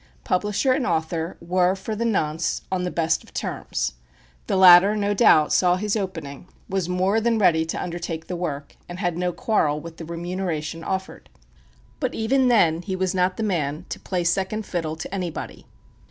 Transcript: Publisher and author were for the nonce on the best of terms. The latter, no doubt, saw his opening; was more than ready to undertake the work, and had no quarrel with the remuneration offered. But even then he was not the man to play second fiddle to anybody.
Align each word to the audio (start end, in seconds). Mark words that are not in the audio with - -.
Publisher 0.23 0.71
and 0.73 0.87
author 0.87 1.37
were 1.39 1.75
for 1.75 1.95
the 1.95 2.05
nonce 2.05 2.63
on 2.71 2.81
the 2.85 2.89
best 2.89 3.23
of 3.23 3.35
terms. 3.35 3.93
The 4.47 4.57
latter, 4.57 4.95
no 4.95 5.13
doubt, 5.13 5.53
saw 5.53 5.75
his 5.75 5.95
opening; 5.95 6.47
was 6.67 6.89
more 6.89 7.21
than 7.21 7.37
ready 7.37 7.65
to 7.67 7.79
undertake 7.79 8.25
the 8.25 8.35
work, 8.35 8.75
and 8.89 8.97
had 8.97 9.15
no 9.15 9.31
quarrel 9.31 9.79
with 9.79 9.97
the 9.97 10.05
remuneration 10.05 10.83
offered. 10.83 11.29
But 11.99 12.15
even 12.15 12.47
then 12.47 12.81
he 12.81 12.95
was 12.95 13.13
not 13.13 13.37
the 13.37 13.43
man 13.43 13.85
to 13.89 13.99
play 13.99 14.23
second 14.23 14.65
fiddle 14.65 14.95
to 14.95 15.13
anybody. 15.13 15.67